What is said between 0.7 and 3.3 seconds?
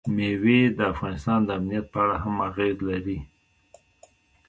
د افغانستان د امنیت په اړه هم اغېز لري.